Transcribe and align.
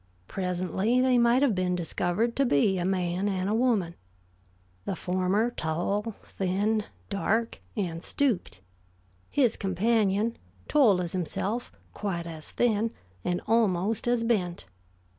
Presently 0.27 0.99
they 0.99 1.19
might 1.19 1.43
have 1.43 1.53
been 1.53 1.75
discovered 1.75 2.35
to 2.35 2.43
be 2.43 2.79
a 2.79 2.83
man 2.85 3.29
and 3.29 3.47
a 3.47 3.53
woman; 3.53 3.93
the 4.85 4.95
former 4.95 5.51
tall, 5.51 6.15
thin, 6.23 6.85
dark 7.11 7.61
and 7.77 8.01
stooped; 8.01 8.61
his 9.29 9.55
companion, 9.55 10.37
tall 10.67 11.03
as 11.03 11.11
himself, 11.13 11.71
quite 11.93 12.25
as 12.25 12.49
thin, 12.49 12.89
and 13.23 13.41
almost 13.45 14.07
as 14.07 14.23
bent. 14.23 14.65